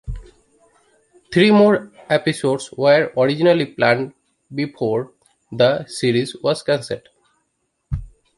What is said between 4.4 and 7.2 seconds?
before the series was canceled.